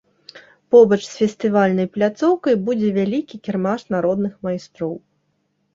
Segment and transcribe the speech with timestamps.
[0.75, 4.93] Побач з фестывальнай пляцоўкай будзе вялікі кірмаш народных майстроў.